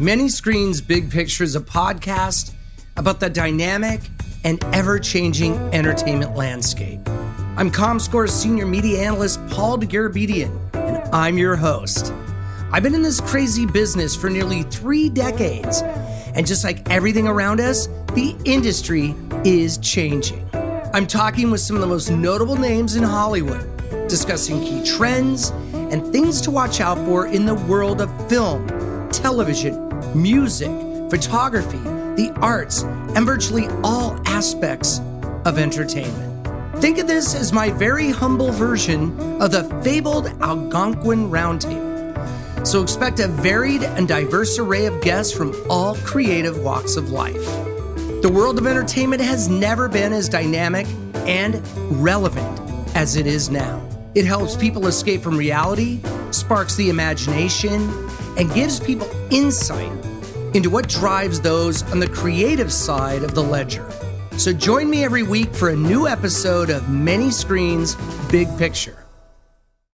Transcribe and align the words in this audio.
Many 0.00 0.28
Screens 0.28 0.80
Big 0.80 1.10
Picture 1.10 1.42
is 1.42 1.56
a 1.56 1.60
podcast 1.60 2.52
about 2.96 3.18
the 3.18 3.28
dynamic 3.28 4.00
and 4.44 4.62
ever 4.66 5.00
changing 5.00 5.54
entertainment 5.74 6.36
landscape. 6.36 7.00
I'm 7.56 7.68
ComScore's 7.68 8.32
senior 8.32 8.64
media 8.64 9.00
analyst 9.02 9.44
Paul 9.48 9.76
Dergarabedian, 9.76 10.56
and 10.72 10.98
I'm 11.12 11.36
your 11.36 11.56
host. 11.56 12.12
I've 12.70 12.84
been 12.84 12.94
in 12.94 13.02
this 13.02 13.20
crazy 13.20 13.66
business 13.66 14.14
for 14.14 14.30
nearly 14.30 14.62
three 14.62 15.08
decades, 15.08 15.82
and 15.82 16.46
just 16.46 16.62
like 16.62 16.88
everything 16.88 17.26
around 17.26 17.58
us, 17.58 17.88
the 18.14 18.36
industry 18.44 19.16
is 19.44 19.78
changing. 19.78 20.48
I'm 20.94 21.08
talking 21.08 21.50
with 21.50 21.60
some 21.60 21.74
of 21.74 21.82
the 21.82 21.88
most 21.88 22.08
notable 22.08 22.56
names 22.56 22.94
in 22.94 23.02
Hollywood, 23.02 23.66
discussing 24.06 24.60
key 24.60 24.84
trends 24.84 25.50
and 25.72 26.12
things 26.12 26.40
to 26.42 26.52
watch 26.52 26.80
out 26.80 26.98
for 26.98 27.26
in 27.26 27.46
the 27.46 27.56
world 27.56 28.00
of 28.00 28.28
film, 28.28 28.64
television, 29.18 29.74
music, 30.14 30.70
photography, 31.10 31.78
the 32.16 32.32
arts, 32.40 32.82
and 32.82 33.26
virtually 33.26 33.66
all 33.82 34.20
aspects 34.26 35.00
of 35.44 35.58
entertainment. 35.58 36.46
Think 36.80 36.98
of 36.98 37.08
this 37.08 37.34
as 37.34 37.52
my 37.52 37.70
very 37.70 38.10
humble 38.10 38.52
version 38.52 39.18
of 39.42 39.50
the 39.50 39.64
fabled 39.82 40.26
Algonquin 40.40 41.30
Roundtable. 41.30 42.66
So 42.66 42.82
expect 42.82 43.18
a 43.18 43.28
varied 43.28 43.82
and 43.82 44.06
diverse 44.06 44.58
array 44.58 44.86
of 44.86 45.00
guests 45.00 45.32
from 45.32 45.54
all 45.68 45.96
creative 45.96 46.58
walks 46.58 46.96
of 46.96 47.10
life. 47.10 47.44
The 48.22 48.30
world 48.32 48.58
of 48.58 48.66
entertainment 48.66 49.22
has 49.22 49.48
never 49.48 49.88
been 49.88 50.12
as 50.12 50.28
dynamic 50.28 50.86
and 51.26 51.60
relevant 52.00 52.60
as 52.94 53.16
it 53.16 53.26
is 53.26 53.50
now. 53.50 53.84
It 54.14 54.24
helps 54.24 54.56
people 54.56 54.86
escape 54.86 55.20
from 55.22 55.36
reality, 55.36 56.00
sparks 56.30 56.76
the 56.76 56.90
imagination, 56.90 58.07
and 58.38 58.52
gives 58.54 58.80
people 58.80 59.08
insight 59.30 59.92
into 60.54 60.70
what 60.70 60.88
drives 60.88 61.40
those 61.40 61.82
on 61.92 61.98
the 61.98 62.08
creative 62.08 62.72
side 62.72 63.22
of 63.22 63.34
the 63.34 63.42
ledger. 63.42 63.90
So 64.38 64.52
join 64.52 64.88
me 64.88 65.04
every 65.04 65.24
week 65.24 65.52
for 65.52 65.70
a 65.70 65.76
new 65.76 66.06
episode 66.08 66.70
of 66.70 66.88
Many 66.88 67.30
Screens 67.30 67.96
Big 68.30 68.48
Picture. 68.56 68.97